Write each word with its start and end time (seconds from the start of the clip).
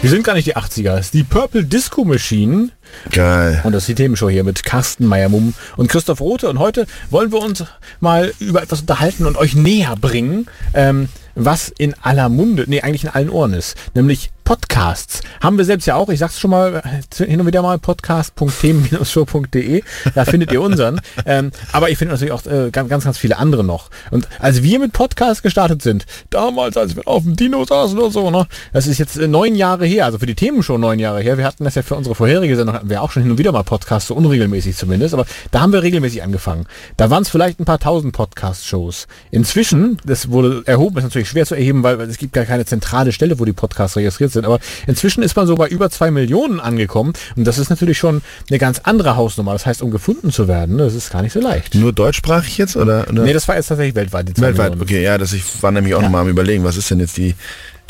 Wir 0.00 0.10
sind 0.10 0.22
gar 0.22 0.34
nicht 0.34 0.46
die 0.46 0.56
80er, 0.56 0.96
es 0.96 1.06
ist 1.06 1.14
die 1.14 1.24
Purple 1.24 1.64
Disco 1.64 2.04
Machine. 2.04 2.68
Geil. 3.10 3.60
Und 3.64 3.72
das 3.72 3.82
ist 3.82 3.88
die 3.88 3.94
Themenshow 3.96 4.30
hier 4.30 4.44
mit 4.44 4.62
Carsten 4.62 5.04
Meyer-Mumm 5.06 5.54
und 5.76 5.88
Christoph 5.88 6.20
Rote. 6.20 6.48
Und 6.48 6.60
heute 6.60 6.86
wollen 7.10 7.32
wir 7.32 7.40
uns 7.40 7.64
mal 7.98 8.32
über 8.38 8.62
etwas 8.62 8.82
unterhalten 8.82 9.26
und 9.26 9.36
euch 9.36 9.56
näher 9.56 9.96
bringen, 10.00 10.46
ähm, 10.72 11.08
was 11.34 11.68
in 11.68 11.94
aller 12.00 12.28
Munde, 12.28 12.64
nee, 12.68 12.80
eigentlich 12.80 13.02
in 13.02 13.10
allen 13.10 13.28
Ohren 13.28 13.52
ist. 13.54 13.76
Nämlich 13.94 14.30
Podcasts. 14.48 15.20
Haben 15.42 15.58
wir 15.58 15.66
selbst 15.66 15.84
ja 15.84 15.96
auch, 15.96 16.08
ich 16.08 16.20
sag's 16.20 16.40
schon 16.40 16.50
mal 16.50 16.76
äh, 16.76 17.02
hin 17.26 17.38
und 17.38 17.46
wieder 17.46 17.60
mal, 17.60 17.78
podcast.themen-show.de, 17.78 19.82
da 20.14 20.24
findet 20.24 20.52
ihr 20.52 20.62
unseren. 20.62 21.02
Ähm, 21.26 21.52
aber 21.72 21.90
ich 21.90 21.98
finde 21.98 22.14
natürlich 22.14 22.32
auch 22.32 22.46
äh, 22.46 22.70
ganz, 22.70 22.88
ganz, 22.88 23.04
ganz 23.04 23.18
viele 23.18 23.36
andere 23.36 23.62
noch. 23.62 23.90
Und 24.10 24.26
als 24.38 24.62
wir 24.62 24.78
mit 24.78 24.94
Podcasts 24.94 25.42
gestartet 25.42 25.82
sind, 25.82 26.06
damals, 26.30 26.78
als 26.78 26.96
wir 26.96 27.06
auf 27.06 27.24
dem 27.24 27.36
Dino 27.36 27.62
saßen 27.62 27.98
oder 27.98 28.10
so, 28.10 28.30
ne, 28.30 28.46
das 28.72 28.86
ist 28.86 28.96
jetzt 28.96 29.18
äh, 29.18 29.28
neun 29.28 29.54
Jahre 29.54 29.84
her, 29.84 30.06
also 30.06 30.18
für 30.18 30.24
die 30.24 30.34
Themenshow 30.34 30.78
neun 30.78 30.98
Jahre 30.98 31.20
her. 31.20 31.36
Wir 31.36 31.44
hatten 31.44 31.64
das 31.64 31.74
ja 31.74 31.82
für 31.82 31.96
unsere 31.96 32.14
vorherige 32.14 32.56
Sendung, 32.56 32.74
hatten 32.74 32.88
wir 32.88 33.02
auch 33.02 33.10
schon 33.10 33.24
hin 33.24 33.32
und 33.32 33.36
wieder 33.36 33.52
mal 33.52 33.64
Podcasts, 33.64 34.08
so 34.08 34.14
unregelmäßig 34.14 34.78
zumindest, 34.78 35.12
aber 35.12 35.26
da 35.50 35.60
haben 35.60 35.74
wir 35.74 35.82
regelmäßig 35.82 36.22
angefangen. 36.22 36.64
Da 36.96 37.10
waren 37.10 37.22
es 37.22 37.28
vielleicht 37.28 37.60
ein 37.60 37.66
paar 37.66 37.80
tausend 37.80 38.14
Podcast-Shows. 38.14 39.08
Inzwischen, 39.30 39.98
das 40.06 40.30
wurde 40.30 40.62
erhoben, 40.64 40.96
ist 40.96 41.04
natürlich 41.04 41.28
schwer 41.28 41.44
zu 41.44 41.54
erheben, 41.54 41.82
weil 41.82 42.00
es 42.00 42.16
gibt 42.16 42.32
gar 42.32 42.46
keine 42.46 42.64
zentrale 42.64 43.12
Stelle, 43.12 43.38
wo 43.38 43.44
die 43.44 43.52
Podcasts 43.52 43.98
registriert 43.98 44.32
sind, 44.32 44.37
aber 44.44 44.58
inzwischen 44.86 45.22
ist 45.22 45.36
man 45.36 45.46
so 45.46 45.54
bei 45.56 45.68
über 45.68 45.90
zwei 45.90 46.10
Millionen 46.10 46.60
angekommen 46.60 47.12
und 47.36 47.44
das 47.46 47.58
ist 47.58 47.70
natürlich 47.70 47.98
schon 47.98 48.22
eine 48.48 48.58
ganz 48.58 48.80
andere 48.84 49.16
Hausnummer. 49.16 49.52
Das 49.52 49.66
heißt, 49.66 49.82
um 49.82 49.90
gefunden 49.90 50.30
zu 50.30 50.48
werden, 50.48 50.78
das 50.78 50.94
ist 50.94 51.10
gar 51.10 51.22
nicht 51.22 51.32
so 51.32 51.40
leicht. 51.40 51.74
Nur 51.74 51.92
deutschsprachig 51.92 52.58
jetzt 52.58 52.76
oder? 52.76 53.06
oder? 53.08 53.22
Nee, 53.24 53.32
das 53.32 53.48
war 53.48 53.56
jetzt 53.56 53.68
tatsächlich 53.68 53.94
weltweit. 53.94 54.28
Weltweit, 54.40 54.70
Millionen. 54.70 54.82
okay, 54.82 55.02
ja, 55.02 55.18
das 55.18 55.32
ich 55.32 55.42
war 55.62 55.70
nämlich 55.70 55.94
auch 55.94 55.98
Ja. 56.00 56.04
noch 56.06 56.12
mal 56.12 56.20
am 56.22 56.28
überlegen, 56.28 56.64
was 56.64 56.76
ist 56.76 56.90
denn 56.90 57.00
jetzt 57.00 57.16
die 57.16 57.34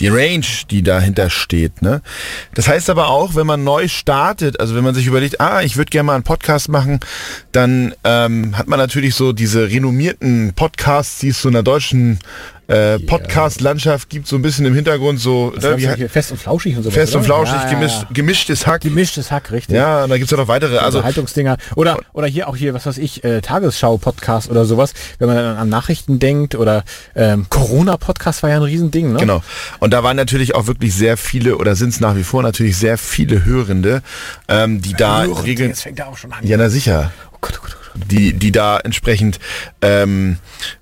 die 0.00 0.06
Range, 0.06 0.46
die 0.70 0.84
dahinter 0.84 1.28
steht. 1.28 1.82
Ne? 1.82 2.02
Das 2.54 2.68
heißt 2.68 2.88
aber 2.88 3.08
auch, 3.08 3.34
wenn 3.34 3.48
man 3.48 3.64
neu 3.64 3.88
startet, 3.88 4.60
also 4.60 4.76
wenn 4.76 4.84
man 4.84 4.94
sich 4.94 5.08
überlegt, 5.08 5.40
ah, 5.40 5.60
ich 5.62 5.76
würde 5.76 5.90
gerne 5.90 6.04
mal 6.06 6.14
einen 6.14 6.22
Podcast 6.22 6.68
machen, 6.68 7.00
dann 7.50 7.92
ähm, 8.04 8.56
hat 8.56 8.68
man 8.68 8.78
natürlich 8.78 9.16
so 9.16 9.32
diese 9.32 9.68
renommierten 9.68 10.52
Podcasts, 10.54 11.18
die 11.18 11.30
es 11.30 11.42
so 11.42 11.48
in 11.48 11.54
der 11.54 11.64
deutschen 11.64 12.20
äh, 12.68 12.98
Podcast-Landschaft 12.98 14.10
gibt, 14.10 14.26
so 14.28 14.36
ein 14.36 14.42
bisschen 14.42 14.66
im 14.66 14.74
Hintergrund 14.74 15.20
so 15.20 15.52
ne, 15.60 15.76
wie 15.78 16.08
fest 16.08 16.32
und 16.32 16.38
flauschig 16.38 16.76
und 16.76 16.82
so. 16.82 16.90
fest 16.90 17.16
und 17.16 17.24
flauschig, 17.24 17.54
ja, 17.54 17.70
gemischt, 17.70 18.06
gemischtes 18.12 18.66
Hack. 18.66 18.82
Gemischtes 18.82 19.30
Hack, 19.30 19.50
richtig. 19.50 19.76
Ja, 19.76 20.04
und 20.04 20.10
da 20.10 20.18
gibt's 20.18 20.30
ja 20.30 20.36
noch 20.36 20.48
weitere. 20.48 20.78
Also 20.78 21.02
Haltungsdinger. 21.02 21.56
Oder, 21.76 21.98
oder 22.12 22.26
hier 22.26 22.48
auch 22.48 22.56
hier, 22.56 22.74
was 22.74 22.86
weiß 22.86 22.98
ich, 22.98 23.24
äh, 23.24 23.40
Tagesschau-Podcast 23.40 24.50
oder 24.50 24.66
sowas, 24.66 24.92
wenn 25.18 25.28
man 25.28 25.36
dann 25.36 25.56
an 25.56 25.68
Nachrichten 25.68 26.18
denkt 26.18 26.54
oder 26.54 26.84
ähm, 27.16 27.46
Corona-Podcast 27.48 28.42
war 28.42 28.50
ja 28.50 28.56
ein 28.56 28.62
Riesending, 28.62 29.12
ne? 29.12 29.18
Genau. 29.18 29.42
Und 29.78 29.92
da 29.92 30.02
waren 30.02 30.16
natürlich 30.16 30.54
auch 30.54 30.66
wirklich 30.66 30.94
sehr 30.94 31.16
viele 31.16 31.56
oder 31.56 31.74
sind 31.74 31.90
es 31.90 32.00
nach 32.00 32.16
wie 32.16 32.24
vor 32.24 32.42
natürlich 32.42 32.76
sehr 32.76 32.98
viele 32.98 33.46
Hörende, 33.46 34.02
ähm, 34.48 34.82
die 34.82 34.92
da 34.92 35.22
regeln. 35.22 35.70
Jetzt 35.70 35.82
fängt 35.82 35.98
er 35.98 36.08
auch 36.08 36.18
schon 36.18 36.32
an. 36.32 36.46
Ja, 36.46 36.58
na 36.58 36.68
sicher. 36.68 37.12
Die, 38.10 38.32
die 38.32 38.52
da 38.52 38.78
entsprechend 38.78 39.38
ähm, 39.82 40.36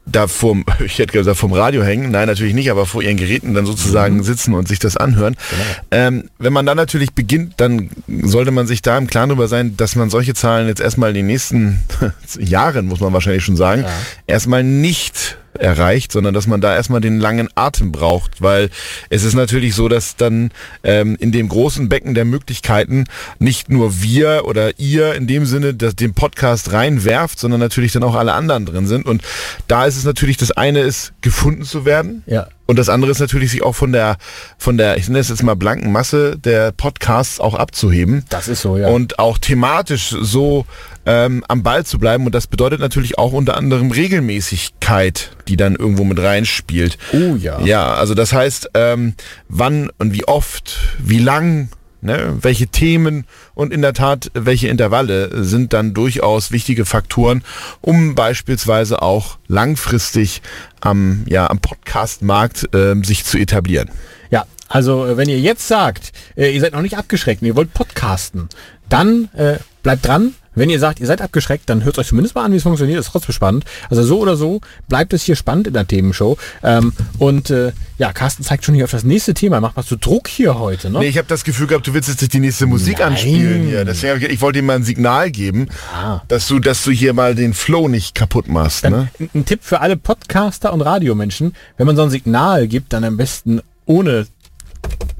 da 0.06 0.28
vorm, 0.28 0.64
ich 0.84 0.98
hätte 0.98 1.12
gesagt, 1.12 1.38
vom 1.38 1.52
Radio 1.52 1.82
hängen, 1.82 2.10
nein, 2.10 2.26
natürlich 2.28 2.54
nicht, 2.54 2.70
aber 2.70 2.86
vor 2.86 3.02
ihren 3.02 3.16
Geräten 3.16 3.54
dann 3.54 3.64
Mhm. 3.64 3.68
sozusagen 3.68 4.22
sitzen 4.22 4.54
und 4.54 4.68
sich 4.68 4.78
das 4.78 4.96
anhören. 4.96 5.36
Genau. 5.50 5.62
Ähm, 5.90 6.30
wenn 6.38 6.52
man 6.52 6.66
dann 6.66 6.76
natürlich 6.76 7.12
beginnt, 7.12 7.54
dann 7.58 7.90
sollte 8.22 8.50
man 8.50 8.66
sich 8.66 8.82
da 8.82 8.96
im 8.98 9.06
Klaren 9.06 9.28
darüber 9.30 9.48
sein, 9.48 9.76
dass 9.76 9.96
man 9.96 10.10
solche 10.10 10.34
Zahlen 10.34 10.68
jetzt 10.68 10.80
erstmal 10.80 11.10
in 11.10 11.14
den 11.16 11.26
nächsten 11.26 11.82
Jahren, 12.38 12.86
muss 12.86 13.00
man 13.00 13.12
wahrscheinlich 13.12 13.44
schon 13.44 13.56
sagen, 13.56 13.82
Ja. 13.82 13.88
erstmal 14.26 14.62
nicht 14.64 15.36
erreicht, 15.60 16.12
sondern 16.12 16.34
dass 16.34 16.46
man 16.46 16.60
da 16.60 16.74
erstmal 16.74 17.00
den 17.00 17.18
langen 17.18 17.48
Atem 17.54 17.92
braucht, 17.92 18.42
weil 18.42 18.70
es 19.10 19.24
ist 19.24 19.34
natürlich 19.34 19.74
so, 19.74 19.88
dass 19.88 20.16
dann 20.16 20.50
ähm, 20.84 21.16
in 21.18 21.32
dem 21.32 21.48
großen 21.48 21.88
Becken 21.88 22.14
der 22.14 22.24
Möglichkeiten 22.24 23.04
nicht 23.38 23.68
nur 23.68 24.02
wir 24.02 24.42
oder 24.46 24.78
ihr 24.78 25.14
in 25.14 25.26
dem 25.26 25.46
Sinne, 25.46 25.74
dass 25.74 25.96
den 25.96 26.14
Podcast 26.14 26.72
reinwerft, 26.72 27.38
sondern 27.38 27.60
natürlich 27.60 27.92
dann 27.92 28.02
auch 28.02 28.14
alle 28.14 28.32
anderen 28.32 28.66
drin 28.66 28.86
sind 28.86 29.06
und 29.06 29.22
da 29.68 29.86
ist 29.86 29.96
es 29.96 30.04
natürlich, 30.04 30.36
das 30.36 30.50
eine 30.52 30.80
ist 30.80 31.12
gefunden 31.20 31.64
zu 31.64 31.84
werden, 31.84 32.22
Ja. 32.26 32.48
Und 32.66 32.78
das 32.78 32.88
andere 32.88 33.10
ist 33.12 33.20
natürlich, 33.20 33.52
sich 33.52 33.62
auch 33.62 33.74
von 33.74 33.92
der, 33.92 34.16
von 34.58 34.76
der, 34.76 34.96
ich 34.96 35.08
nenne 35.08 35.20
es 35.20 35.28
jetzt 35.28 35.42
mal 35.42 35.54
blanken 35.54 35.92
Masse 35.92 36.36
der 36.36 36.72
Podcasts 36.72 37.40
auch 37.40 37.54
abzuheben. 37.54 38.24
Das 38.28 38.48
ist 38.48 38.62
so, 38.62 38.76
ja. 38.76 38.88
Und 38.88 39.18
auch 39.18 39.38
thematisch 39.38 40.14
so 40.20 40.66
ähm, 41.06 41.44
am 41.48 41.62
Ball 41.62 41.86
zu 41.86 41.98
bleiben. 41.98 42.26
Und 42.26 42.34
das 42.34 42.48
bedeutet 42.48 42.80
natürlich 42.80 43.18
auch 43.18 43.32
unter 43.32 43.56
anderem 43.56 43.92
Regelmäßigkeit, 43.92 45.36
die 45.46 45.56
dann 45.56 45.76
irgendwo 45.76 46.04
mit 46.04 46.18
reinspielt. 46.18 46.98
Oh 47.12 47.36
ja. 47.36 47.60
Ja, 47.60 47.94
also 47.94 48.14
das 48.14 48.32
heißt, 48.32 48.70
ähm, 48.74 49.14
wann 49.48 49.90
und 49.98 50.12
wie 50.12 50.26
oft, 50.26 50.78
wie 50.98 51.20
lang, 51.20 51.68
ne, 52.06 52.38
welche 52.40 52.68
Themen 52.68 53.26
und 53.54 53.72
in 53.72 53.82
der 53.82 53.92
Tat 53.92 54.30
welche 54.32 54.68
Intervalle 54.68 55.44
sind 55.44 55.72
dann 55.72 55.92
durchaus 55.92 56.50
wichtige 56.50 56.86
Faktoren, 56.86 57.42
um 57.82 58.14
beispielsweise 58.14 59.02
auch 59.02 59.38
langfristig 59.48 60.40
am, 60.80 61.24
ja, 61.28 61.50
am 61.50 61.58
Podcast-Markt 61.58 62.70
ähm, 62.72 63.04
sich 63.04 63.24
zu 63.24 63.36
etablieren. 63.38 63.90
Ja, 64.30 64.46
also 64.68 65.06
äh, 65.06 65.16
wenn 65.16 65.28
ihr 65.28 65.38
jetzt 65.38 65.68
sagt, 65.68 66.12
äh, 66.36 66.54
ihr 66.54 66.60
seid 66.60 66.72
noch 66.72 66.82
nicht 66.82 66.96
abgeschreckt 66.96 67.42
und 67.42 67.48
ihr 67.48 67.56
wollt 67.56 67.74
podcasten, 67.74 68.48
dann 68.88 69.28
äh, 69.34 69.58
bleibt 69.82 70.06
dran. 70.06 70.34
Wenn 70.56 70.70
ihr 70.70 70.80
sagt, 70.80 70.98
ihr 70.98 71.06
seid 71.06 71.20
abgeschreckt, 71.22 71.68
dann 71.70 71.84
hört 71.84 71.98
euch 71.98 72.08
zumindest 72.08 72.34
mal 72.34 72.44
an, 72.44 72.50
wie 72.52 72.56
es 72.56 72.64
funktioniert. 72.64 72.98
ist 72.98 73.10
trotzdem 73.12 73.32
spannend. 73.32 73.64
Also 73.90 74.02
so 74.02 74.18
oder 74.18 74.36
so 74.36 74.60
bleibt 74.88 75.12
es 75.12 75.22
hier 75.22 75.36
spannend 75.36 75.68
in 75.68 75.74
der 75.74 75.86
Themenshow. 75.86 76.36
Ähm, 76.64 76.92
und 77.18 77.50
äh, 77.50 77.72
ja, 77.98 78.12
Carsten 78.12 78.42
zeigt 78.42 78.64
schon 78.64 78.74
hier 78.74 78.84
auf 78.84 78.90
das 78.90 79.04
nächste 79.04 79.34
Thema. 79.34 79.60
Macht 79.60 79.76
mal 79.76 79.82
so 79.84 79.96
Druck 80.00 80.26
hier 80.28 80.58
heute, 80.58 80.90
ne? 80.90 80.98
Nee, 80.98 81.08
ich 81.08 81.18
habe 81.18 81.28
das 81.28 81.44
Gefühl 81.44 81.66
gehabt, 81.66 81.86
du 81.86 81.94
willst 81.94 82.08
jetzt 82.08 82.32
die 82.32 82.40
nächste 82.40 82.66
Musik 82.66 82.98
Nein. 82.98 83.08
anspielen 83.12 83.66
hier. 83.66 83.84
Deswegen 83.84 84.16
ich, 84.22 84.30
ich 84.30 84.40
wollte 84.40 84.58
dir 84.60 84.64
mal 84.64 84.76
ein 84.76 84.82
Signal 84.84 85.30
geben, 85.30 85.68
Ah. 85.94 86.22
dass 86.28 86.48
du, 86.48 86.58
dass 86.58 86.82
du 86.84 86.90
hier 86.90 87.12
mal 87.12 87.34
den 87.34 87.54
Flow 87.54 87.86
nicht 87.88 88.14
kaputt 88.14 88.48
machst. 88.48 88.84
Ne? 88.88 89.08
Ein, 89.20 89.30
ein 89.34 89.44
Tipp 89.44 89.60
für 89.62 89.80
alle 89.80 89.96
Podcaster 89.96 90.72
und 90.72 90.80
Radiomenschen, 90.80 91.54
wenn 91.76 91.86
man 91.86 91.96
so 91.96 92.02
ein 92.02 92.10
Signal 92.10 92.66
gibt, 92.66 92.92
dann 92.94 93.04
am 93.04 93.16
besten 93.16 93.60
ohne. 93.84 94.26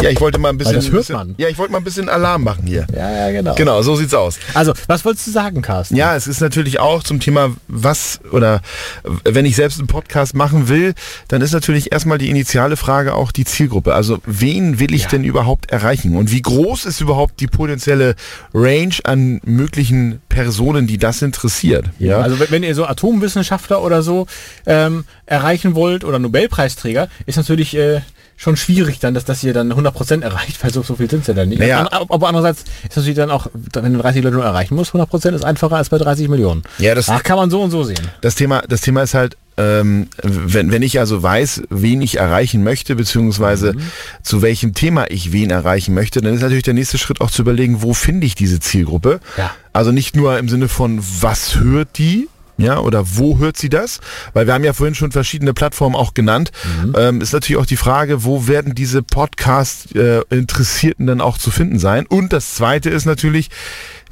Ja, 0.07 0.13
ich 0.13 0.21
wollte 0.21 0.39
mal 0.39 0.51
ein 0.51 0.59
bisschen. 0.59 0.77
das 0.77 0.91
hört 0.91 1.09
man. 1.11 1.35
Ja, 1.39 1.49
ich 1.49 1.59
wollte 1.59 1.73
mal 1.73 1.79
ein 1.79 1.85
bisschen 1.85 2.09
Alarm 2.09 2.45
machen 2.45 2.65
hier. 2.67 2.87
Ja, 2.95 3.11
ja, 3.11 3.33
genau. 3.33 3.55
Genau, 3.57 3.83
so 3.83 3.97
sieht's 3.97 4.15
aus. 4.15 4.39
Also, 4.55 4.73
was 4.87 5.05
wolltest 5.05 5.27
du 5.27 5.31
sagen, 5.33 5.63
Carsten? 5.63 5.97
Ja, 5.97 6.15
es 6.15 6.27
ist 6.27 6.41
natürlich 6.41 6.79
auch 6.79 7.03
zum 7.03 7.21
Thema, 7.21 7.51
was 7.69 8.21
oder 8.31 8.61
wenn 9.25 9.45
ich 9.45 9.57
selbst 9.57 9.79
einen 9.79 9.89
Podcast 9.89 10.35
machen 10.35 10.69
will, 10.69 10.95
dann 11.29 11.43
ist 11.43 11.53
natürlich 11.53 11.93
erstmal 11.93 12.19
die 12.19 12.31
initiale 12.31 12.77
Frage 12.77 13.15
auch 13.15 13.33
die 13.33 13.45
Zielgruppe. 13.45 13.95
Also 13.95 14.19
wen 14.27 14.79
will 14.79 14.95
ich 14.95 15.03
Ja. 15.05 15.09
denn 15.09 15.25
überhaupt 15.25 15.71
erreichen? 15.71 16.17
Und 16.17 16.31
wie 16.31 16.43
groß 16.43 16.85
ist 16.85 17.01
überhaupt 17.01 17.41
die 17.41 17.47
potenzielle 17.49 18.15
Range 18.55 18.95
an 19.05 19.41
möglichen 19.45 20.21
Personen, 20.37 20.87
die 20.87 20.99
das 20.99 21.23
interessiert? 21.23 21.87
Ja. 21.99 22.19
Also 22.21 22.39
wenn- 22.39 22.51
wenn 22.51 22.63
ihr 22.63 22.75
so 22.75 22.85
Atomwissenschaftler 22.85 23.83
oder 23.83 24.03
so 24.03 24.27
ähm, 24.67 25.05
erreichen 25.25 25.75
wollt 25.75 26.05
oder 26.05 26.19
Nobelpreisträger, 26.19 27.09
ist 27.25 27.37
natürlich 27.37 27.75
äh, 27.75 28.03
schon 28.37 28.57
schwierig 28.59 28.99
dann, 28.99 29.15
dass 29.15 29.25
das 29.25 29.43
ihr 29.43 29.55
dann 29.55 29.73
100% 29.73 30.21
erreicht, 30.23 30.59
weil 30.63 30.71
so, 30.73 30.83
so 30.83 30.97
viel 30.97 31.09
sind 31.09 31.25
sie 31.25 31.33
dann 31.33 31.49
nicht. 31.49 31.59
Naja. 31.59 31.85
An- 31.87 32.07
Aber 32.11 32.29
andererseits 32.29 32.65
ist 32.87 32.97
natürlich 32.97 33.17
dann 33.17 33.31
auch, 33.31 33.47
wenn 33.55 33.95
du 33.95 33.99
30 34.01 34.23
Leute 34.23 34.37
nur 34.37 34.45
erreichen 34.45 34.75
musst, 34.75 34.93
100% 34.95 35.35
ist 35.35 35.45
einfacher 35.45 35.77
als 35.77 35.89
bei 35.89 35.97
30 35.97 36.29
Millionen. 36.29 36.63
Ja, 36.79 36.95
das- 36.95 37.09
Ach, 37.09 37.23
kann 37.23 37.37
man 37.39 37.51
so 37.51 37.63
und 37.63 37.71
so 37.71 37.83
sehen. 37.83 37.97
Das 38.21 38.35
Thema, 38.35 38.63
das 38.69 38.83
Thema 38.83 39.03
ist 39.03 39.15
halt, 39.15 39.39
ähm, 39.59 40.09
wenn, 40.23 40.71
wenn 40.71 40.83
ich 40.83 40.99
also 41.01 41.23
weiß, 41.23 41.63
wen 41.71 42.03
ich 42.03 42.19
erreichen 42.19 42.63
möchte, 42.63 42.95
beziehungsweise 42.95 43.73
Mhm. 43.73 43.81
zu 44.23 44.43
welchem 44.43 44.75
Thema 44.75 45.07
ich 45.11 45.33
wen 45.33 45.49
erreichen 45.49 45.95
möchte, 45.95 46.21
dann 46.21 46.35
ist 46.35 46.43
natürlich 46.43 46.65
der 46.65 46.75
nächste 46.75 46.99
Schritt 46.99 47.23
auch 47.23 47.31
zu 47.31 47.41
überlegen, 47.41 47.81
wo 47.81 47.95
finde 47.95 48.27
ich 48.27 48.35
diese 48.35 48.61
Zielgruppe? 48.61 49.19
Ja. 49.39 49.51
Also 49.77 49.93
nicht 49.93 50.17
nur 50.17 50.39
im 50.39 50.49
Sinne 50.49 50.69
von, 50.69 51.05
was 51.21 51.57
hört 51.57 51.99
die? 51.99 52.31
Ja, 52.57 52.79
oder 52.79 53.05
wo 53.17 53.37
hört 53.37 53.59
sie 53.59 53.69
das? 53.69 54.01
Weil 54.33 54.47
wir 54.47 54.55
haben 54.55 54.65
ja 54.65 54.73
vorhin 54.73 54.95
schon 54.95 55.13
verschiedene 55.13 55.53
Plattformen 55.53 55.95
auch 55.95 56.15
genannt. 56.15 56.51
Mhm. 56.83 56.95
Ähm, 56.97 57.21
ist 57.21 57.35
natürlich 57.35 57.61
auch 57.61 57.67
die 57.67 57.77
Frage, 57.77 58.25
wo 58.25 58.49
werden 58.49 58.75
diese 58.75 59.03
Podcast-Interessierten 59.03 61.07
dann 61.07 61.21
auch 61.21 61.37
zu 61.37 61.51
finden 61.51 61.79
sein? 61.79 62.07
Und 62.07 62.33
das 62.33 62.55
zweite 62.55 62.89
ist 62.89 63.05
natürlich, 63.05 63.51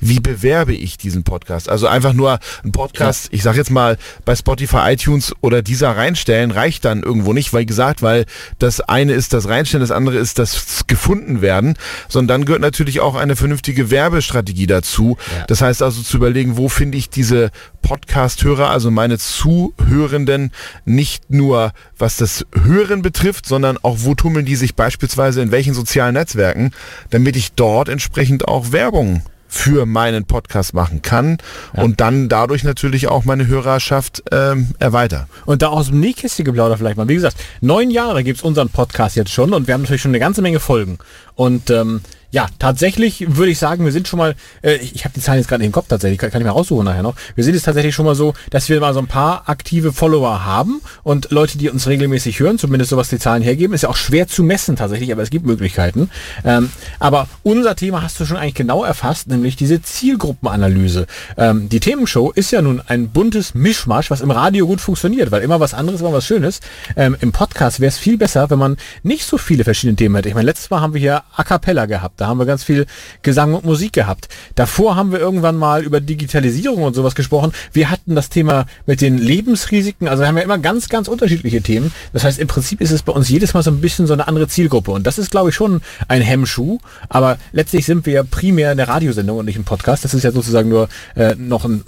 wie 0.05 0.21
bewerbe 0.21 0.75
ich 0.75 0.99
diesen 0.99 1.25
Podcast? 1.25 1.69
Also 1.69 1.87
einfach 1.87 2.12
nur 2.12 2.39
ein 2.62 2.73
Podcast, 2.73 3.29
ich 3.31 3.43
sag 3.43 3.56
jetzt 3.56 3.71
mal, 3.71 3.97
bei 4.27 4.37
Spotify, 4.37 4.93
iTunes 4.93 5.35
oder 5.41 5.62
dieser 5.62 5.97
reinstellen, 5.97 6.51
reicht 6.51 6.85
dann 6.85 7.03
irgendwo 7.03 7.33
nicht, 7.33 7.53
weil 7.55 7.65
gesagt, 7.65 8.03
weil 8.03 8.27
das 8.59 8.81
eine 8.81 9.15
ist 9.15 9.33
das 9.33 9.49
Reinstellen, 9.49 9.81
das 9.81 9.91
andere 9.91 10.19
ist 10.19 10.39
das 10.39 10.87
gefunden 10.87 11.41
werden, 11.41 11.75
sondern 12.09 12.41
dann 12.41 12.45
gehört 12.45 12.61
natürlich 12.61 13.01
auch 13.01 13.15
eine 13.15 13.35
vernünftige 13.35 13.91
Werbestrategie 13.91 14.67
dazu. 14.67 15.17
Ja. 15.39 15.47
Das 15.47 15.62
heißt 15.62 15.83
also 15.83 16.03
zu 16.03 16.19
überlegen, 16.19 16.59
wo 16.59 16.69
finde 16.69 16.99
ich 16.99 17.09
diese 17.09 17.51
Podcast-Hörer, 17.81 18.69
also 18.69 18.91
meine 18.91 19.19
Zuhörenden, 19.19 20.53
nicht 20.85 21.31
nur 21.31 21.73
was 21.97 22.17
das 22.17 22.45
Hören 22.62 23.01
betrifft, 23.01 23.47
sondern 23.47 23.79
auch 23.79 23.99
wo 24.01 24.15
tummeln 24.15 24.45
die 24.45 24.56
sich 24.56 24.75
beispielsweise 24.75 25.41
in 25.41 25.51
welchen 25.51 25.73
sozialen 25.73 26.15
Netzwerken, 26.15 26.73
damit 27.09 27.37
ich 27.37 27.53
dort 27.53 27.89
entsprechend 27.89 28.47
auch 28.49 28.73
Werbung 28.73 29.23
für 29.55 29.87
meinen 29.87 30.25
Podcast 30.25 30.75
machen 30.75 31.01
kann 31.01 31.39
und 31.75 32.01
dann 32.01 32.29
dadurch 32.29 32.65
natürlich 32.65 33.06
auch 33.06 33.25
meine 33.25 33.47
Hörerschaft 33.47 34.25
ähm, 34.33 34.75
erweitern. 34.81 35.27
Und 35.47 35.62
da 35.62 35.69
aus 35.69 35.87
dem 35.87 36.01
Nähkästchen 36.01 36.45
geplaudert 36.45 36.79
vielleicht 36.79 36.97
mal. 36.97 37.06
Wie 37.06 37.15
gesagt, 37.15 37.37
neun 37.61 37.91
Jahre 37.93 38.25
gibt's 38.25 38.43
unseren 38.43 38.69
Podcast 38.69 39.15
jetzt 39.15 39.31
schon 39.31 39.55
und 39.55 39.69
wir 39.69 39.75
haben 39.75 39.83
natürlich 39.83 40.03
schon 40.03 40.11
eine 40.11 40.19
ganze 40.19 40.43
Menge 40.43 40.59
Folgen. 40.59 40.99
Und 41.35 41.71
ähm, 41.71 42.01
ja, 42.35 42.49
tatsächlich 42.59 43.37
würde 43.37 43.53
ich 43.53 43.61
sagen, 43.61 43.85
wir 43.85 43.93
sind 43.93 44.09
schon 44.09 44.19
mal, 44.19 44.35
äh, 44.61 44.75
ich, 44.75 44.97
ich 44.97 45.05
habe 45.05 45.15
die 45.15 45.21
Zahlen 45.21 45.39
jetzt 45.39 45.47
gerade 45.47 45.65
im 45.65 45.71
Kopf 45.71 45.87
tatsächlich, 45.87 46.19
kann, 46.19 46.33
kann 46.33 46.41
ich 46.41 46.47
mal 46.47 46.51
raussuchen 46.51 46.85
nachher 46.85 47.05
noch. 47.05 47.15
Wir 47.37 47.45
sind 47.45 47.55
jetzt 47.55 47.63
tatsächlich 47.63 47.95
schon 47.95 48.05
mal 48.05 48.17
so, 48.17 48.35
dass 48.51 48.69
wir 48.69 48.81
mal 48.81 48.93
so 48.93 48.99
ein 48.99 49.07
paar 49.07 49.49
aktive 49.49 49.93
Follower 49.93 50.45
haben 50.45 50.81
und 51.05 51.31
Leute, 51.31 51.59
die 51.59 51.71
uns 51.71 51.87
regelmäßig 51.87 52.41
hören, 52.41 52.59
zumindest 52.59 52.91
so 52.91 52.97
was 52.97 53.09
die 53.09 53.21
Zahlen 53.21 53.41
hergeben, 53.41 53.73
ist 53.73 53.83
ja 53.83 53.89
auch 53.89 53.97
schwer 53.97 54.27
zu 54.27 54.43
messen 54.43 54.75
tatsächlich, 54.75 55.13
aber 55.13 55.23
es 55.23 55.31
gibt 55.31 55.47
Möglichkeiten. 55.47 56.11
Ähm, 56.45 56.73
aber 56.99 57.29
unser 57.45 57.77
Thema 57.77 58.03
hast 58.03 58.19
du 58.19 58.25
schon 58.25 58.37
eigentlich 58.37 58.55
genau 58.55 58.83
erfasst, 58.83 59.29
nämlich 59.29 59.55
diese 59.55 59.81
Zielgruppenanalyse. 59.81 61.07
Ähm, 61.37 61.69
die 61.69 61.79
Themenshow 61.79 62.33
ist 62.33 62.51
ja 62.51 62.63
nun 62.63 62.83
ein 62.85 63.11
buntes 63.11 63.55
Mischmasch, 63.55 64.11
was 64.11 64.23
im 64.23 64.33
Radio 64.33 64.67
gut 64.67 64.81
funktioniert, 64.81 65.31
weil 65.31 65.43
immer 65.43 65.61
was 65.61 65.73
anderes, 65.73 66.01
immer 66.01 66.13
was 66.13 66.27
Schönes. 66.27 66.59
Ähm, 66.97 67.17
Im 67.21 67.31
Podcast 67.31 67.79
wäre 67.79 67.91
es 67.91 67.99
viel 67.99 68.19
besser, 68.19 68.51
wenn 68.51 68.59
man 68.59 68.77
nicht 69.05 69.25
so 69.25 69.39
viele 69.39 69.63
verschiedene 69.63 69.95
Themen 69.95 70.17
hätte. 70.17 70.29
Ich 70.29 70.35
meine, 70.35 70.47
letztes 70.47 70.71
Mal 70.71 70.81
haben 70.81 70.95
wir 70.95 71.01
hier 71.01 71.23
A 71.37 71.43
Cappella 71.43 71.87
gehabt. 71.87 72.21
Da 72.21 72.26
haben 72.26 72.38
wir 72.38 72.47
ganz 72.47 72.62
viel 72.65 72.87
Gesang 73.23 73.55
und 73.55 73.65
Musik 73.65 73.93
gehabt. 73.93 74.29
Davor 74.55 74.97
haben 74.97 75.12
wir 75.12 75.19
irgendwann 75.19 75.56
mal 75.56 75.82
über 75.82 76.00
Digitalisierung 76.00 76.82
und 76.82 76.94
sowas 76.94 77.15
gesprochen. 77.15 77.53
Wir 77.73 77.91
hatten 77.91 78.15
das 78.15 78.29
Thema 78.29 78.67
mit 78.87 79.00
den 79.00 79.19
Lebensrisiken. 79.19 80.09
Also 80.09 80.23
wir 80.23 80.29
haben 80.29 80.37
ja 80.37 80.44
immer 80.44 80.59
ganz, 80.59 80.88
ganz 80.88 81.09
unterschiedliche 81.09 81.61
Themen. 81.61 81.93
Das 82.12 82.25
heißt, 82.25 82.38
im 82.38 82.47
Prinzip 82.47 82.81
ist 82.81 82.93
es 82.93 83.03
bei 83.03 83.12
uns 83.12 83.29
jedes 83.29 83.55
Mal 83.55 83.62
so 83.62 83.71
ein 83.71 83.81
bisschen 83.81 84.06
so 84.06 84.12
eine 84.12 84.29
andere 84.29 84.49
Zielgruppe. 84.49 84.93
Und 84.93 85.06
das 85.06 85.19
ist, 85.19 85.31
glaube 85.31 85.50
ich, 85.50 85.55
schon 85.55 85.81
ein 86.09 86.23
Hemmschuh. 86.23 86.79
Aber 87.09 87.38
letztlich 87.53 87.87
sind 87.87 88.06
wir 88.06 88.12
ja 88.12 88.23
primär 88.23 88.70
in 88.70 88.79
der 88.79 88.88
Radiosendung 88.88 89.38
und 89.38 89.47
nicht 89.47 89.56
im 89.56 89.65
Podcast. 89.65 90.05
Das 90.05 90.15
ist 90.15 90.23
ja 90.23 90.31
sozusagen 90.31 90.69
nur 90.69 90.88
äh, 91.17 91.35
noch 91.37 91.65
ein 91.65 91.85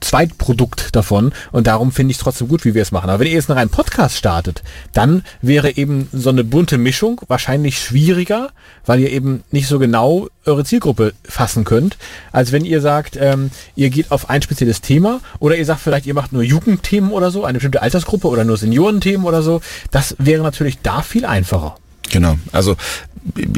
Zweitprodukt 0.00 0.94
davon 0.96 1.32
und 1.52 1.66
darum 1.66 1.92
finde 1.92 2.12
ich 2.12 2.18
es 2.18 2.22
trotzdem 2.22 2.48
gut, 2.48 2.64
wie 2.64 2.74
wir 2.74 2.82
es 2.82 2.92
machen. 2.92 3.10
Aber 3.10 3.20
wenn 3.20 3.26
ihr 3.26 3.34
jetzt 3.34 3.48
noch 3.48 3.56
einen 3.56 3.70
Podcast 3.70 4.16
startet, 4.16 4.62
dann 4.92 5.22
wäre 5.42 5.76
eben 5.76 6.08
so 6.12 6.30
eine 6.30 6.44
bunte 6.44 6.78
Mischung 6.78 7.20
wahrscheinlich 7.28 7.78
schwieriger, 7.78 8.50
weil 8.86 9.00
ihr 9.00 9.10
eben 9.10 9.42
nicht 9.50 9.68
so 9.68 9.78
genau 9.78 10.28
eure 10.46 10.64
Zielgruppe 10.64 11.12
fassen 11.24 11.64
könnt, 11.64 11.98
als 12.32 12.52
wenn 12.52 12.64
ihr 12.64 12.80
sagt, 12.80 13.16
ähm, 13.20 13.50
ihr 13.76 13.90
geht 13.90 14.10
auf 14.10 14.30
ein 14.30 14.42
spezielles 14.42 14.80
Thema 14.80 15.20
oder 15.38 15.56
ihr 15.56 15.64
sagt 15.64 15.80
vielleicht, 15.80 16.06
ihr 16.06 16.14
macht 16.14 16.32
nur 16.32 16.42
Jugendthemen 16.42 17.10
oder 17.10 17.30
so, 17.30 17.44
eine 17.44 17.58
bestimmte 17.58 17.82
Altersgruppe 17.82 18.28
oder 18.28 18.44
nur 18.44 18.56
Seniorenthemen 18.56 19.26
oder 19.26 19.42
so. 19.42 19.60
Das 19.90 20.16
wäre 20.18 20.42
natürlich 20.42 20.78
da 20.82 21.02
viel 21.02 21.24
einfacher. 21.24 21.76
Genau. 22.10 22.38
Also 22.52 22.76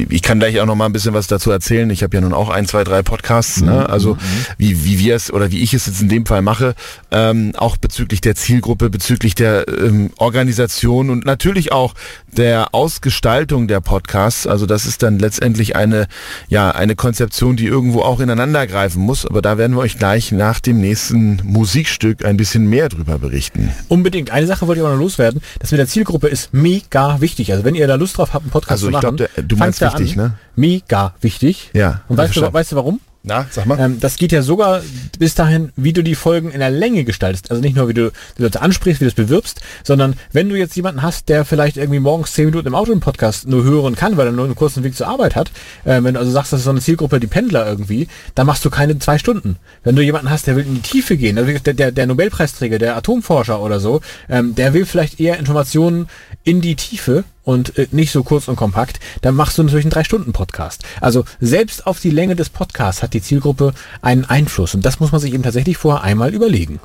ich 0.09 0.23
kann 0.23 0.39
gleich 0.41 0.61
auch 0.61 0.67
noch 0.67 0.75
mal 0.75 0.87
ein 0.87 0.93
bisschen 0.93 1.15
was 1.15 1.29
dazu 1.29 1.51
erzählen. 1.51 1.89
Ich 1.91 2.03
habe 2.03 2.17
ja 2.17 2.21
nun 2.21 2.33
auch 2.33 2.49
ein, 2.49 2.67
zwei, 2.67 2.85
drei 2.85 3.03
Podcasts. 3.03 3.61
Ne? 3.61 3.89
Also 3.89 4.17
wie, 4.59 4.85
wie 4.85 4.99
wir 4.99 5.15
es 5.15 5.33
oder 5.33 5.51
wie 5.51 5.61
ich 5.61 5.73
es 5.73 5.87
jetzt 5.87 6.03
in 6.03 6.09
dem 6.09 6.27
Fall 6.27 6.43
mache, 6.43 6.75
ähm, 7.11 7.53
auch 7.57 7.77
bezüglich 7.77 8.21
der 8.21 8.35
Zielgruppe, 8.35 8.91
bezüglich 8.91 9.35
der 9.35 9.67
ähm, 9.69 10.11
Organisation 10.17 11.11
und 11.11 11.25
natürlich 11.25 11.71
auch 11.71 11.95
der 12.27 12.75
Ausgestaltung 12.75 13.69
der 13.69 13.81
Podcasts. 13.81 14.47
Also 14.47 14.67
das 14.67 14.87
ist 14.87 15.03
dann 15.03 15.19
letztendlich 15.19 15.77
eine 15.77 16.07
ja 16.49 16.71
eine 16.73 16.97
Konzeption, 16.97 17.57
die 17.57 17.67
irgendwo 17.67 18.01
auch 18.01 18.21
ineinander 18.21 18.67
greifen 18.67 19.03
muss. 19.03 19.27
Aber 19.27 19.43
da 19.43 19.59
werden 19.59 19.77
wir 19.77 19.81
euch 19.81 19.97
gleich 19.97 20.33
nach 20.33 20.59
dem 20.59 20.81
nächsten 20.81 21.41
Musikstück 21.45 22.25
ein 22.25 22.37
bisschen 22.37 22.67
mehr 22.67 22.89
drüber 22.89 23.19
berichten. 23.19 23.71
Unbedingt. 23.89 24.31
Eine 24.31 24.47
Sache 24.47 24.67
wollte 24.67 24.81
ich 24.81 24.87
auch 24.87 24.91
noch 24.91 24.99
loswerden. 24.99 25.41
Das 25.61 25.71
mit 25.71 25.79
der 25.79 25.87
Zielgruppe 25.87 26.29
ist 26.29 26.53
mega 26.53 27.21
wichtig. 27.21 27.53
Also 27.53 27.65
wenn 27.65 27.75
ihr 27.75 27.87
da 27.87 27.95
Lust 27.95 28.19
drauf 28.19 28.35
habt, 28.35 28.42
einen 28.43 28.51
Podcast 28.51 28.71
Also 28.73 28.87
zu 28.87 28.91
ich 28.91 28.93
machen, 29.03 29.17
glaub, 29.17 29.35
der- 29.35 29.45
du 29.45 29.57
fangt 29.57 29.81
meinst 29.81 29.81
wichtig, 30.01 30.19
an. 30.19 30.25
ne? 30.27 30.35
Mega 30.57 31.15
wichtig. 31.21 31.71
Ja, 31.73 32.03
Und 32.09 32.17
weißt 32.17 32.37
du, 32.37 32.53
weißt 32.53 32.73
du 32.73 32.77
warum? 32.77 33.01
Na, 33.25 33.47
sag 33.53 33.67
mal. 33.67 33.79
Ähm, 33.79 34.01
das 34.01 34.17
geht 34.17 34.33
ja 34.33 34.43
sogar 34.43 34.83
bis 35.17 35.37
dahin, 35.37 35.71
wie 35.77 35.93
du 35.93 36.03
die 36.03 36.17
Folgen 36.17 36.51
in 36.51 36.59
der 36.59 36.71
Länge 36.71 37.05
gestaltest. 37.05 37.53
Also 37.53 37.63
nicht 37.63 37.77
nur, 37.77 37.87
wie 37.89 37.95
du 37.95 38.11
die 38.37 38.43
Leute 38.43 38.61
ansprichst, 38.61 39.01
wie 39.01 39.05
du 39.05 39.11
es 39.11 39.15
bewirbst, 39.15 39.61
sondern 39.85 40.15
wenn 40.33 40.49
du 40.49 40.57
jetzt 40.57 40.75
jemanden 40.75 41.03
hast, 41.03 41.29
der 41.29 41.45
vielleicht 41.45 41.77
irgendwie 41.77 42.01
morgens 42.01 42.33
zehn 42.33 42.47
Minuten 42.47 42.67
im 42.67 42.75
Auto 42.75 42.91
im 42.91 42.99
Podcast 42.99 43.47
nur 43.47 43.63
hören 43.63 43.95
kann, 43.95 44.17
weil 44.17 44.27
er 44.27 44.33
nur 44.33 44.45
einen 44.47 44.57
kurzen 44.57 44.83
Weg 44.83 44.97
zur 44.97 45.07
Arbeit 45.07 45.37
hat, 45.37 45.53
äh, 45.85 46.03
wenn 46.03 46.15
du 46.15 46.19
also 46.21 46.33
sagst, 46.33 46.53
das 46.53 46.59
ist 46.63 46.65
so 46.65 46.71
eine 46.71 46.81
Zielgruppe, 46.81 47.21
die 47.21 47.29
Pendler 47.29 47.65
irgendwie, 47.65 48.09
dann 48.35 48.49
machst 48.49 48.65
du 48.65 48.71
keine 48.71 48.99
zwei 48.99 49.19
Stunden. 49.19 49.55
Wenn 49.85 49.95
du 49.95 50.03
jemanden 50.03 50.29
hast, 50.29 50.49
der 50.49 50.57
will 50.57 50.67
in 50.67 50.75
die 50.75 50.81
Tiefe 50.81 51.17
gehen, 51.17 51.39
also 51.39 51.53
der, 51.57 51.75
der, 51.75 51.93
der 51.93 52.07
Nobelpreisträger, 52.09 52.81
der 52.81 52.97
Atomforscher 52.97 53.61
oder 53.61 53.79
so, 53.79 54.01
ähm, 54.29 54.57
der 54.57 54.75
will 54.75 54.85
vielleicht 54.85 55.21
eher 55.21 55.39
Informationen 55.39 56.09
in 56.43 56.61
die 56.61 56.75
Tiefe 56.75 57.23
und 57.45 57.79
äh, 57.79 57.89
nicht 57.91 58.13
so 58.13 58.23
kurz 58.23 58.49
und 58.49 58.57
kompakt, 58.57 59.01
dann 59.21 59.35
machst 59.35 59.59
du 59.59 59.63
natürlich 59.63 59.85
einen 59.85 59.93
Drei-Stunden-Podcast. 59.93 60.83
Also 61.01 61.25
selbst 61.41 61.87
auf 61.87 62.01
die 62.01 62.11
Länge 62.11 62.37
des 62.37 62.49
Podcasts 62.49 63.03
hat 63.03 63.15
die 63.15 63.23
Zielgruppe 63.23 63.75
einen 64.01 64.25
Einfluss 64.25 64.75
und 64.75 64.85
das 64.85 65.01
muss 65.01 65.13
man 65.13 65.21
sich 65.21 65.35
eben 65.35 65.43
tatsächlich 65.43 65.77
vorher 65.77 66.03
einmal 66.03 66.35
überlegen. 66.35 66.81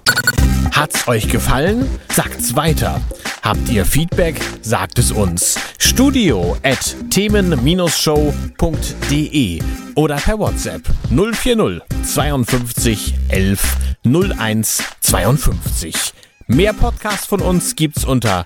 Hat's 0.72 1.08
euch 1.08 1.30
gefallen? 1.30 1.88
Sagt's 2.14 2.56
weiter. 2.56 3.02
Habt 3.42 3.70
ihr 3.70 3.86
Feedback? 3.86 4.40
Sagt 4.62 5.00
es 5.00 5.12
uns. 5.12 5.58
Studio 5.80 6.58
at 6.64 6.96
themen-show.de 7.10 9.62
oder 9.96 10.18
per 10.18 10.38
WhatsApp 10.38 10.82
040 11.10 11.82
52 12.04 13.16
11 13.30 13.78
01 14.06 14.84
52. 15.02 16.14
Mehr 16.48 16.74
Podcasts 16.74 17.26
von 17.26 17.42
uns 17.42 17.76
gibt's 17.76 18.06
unter 18.06 18.46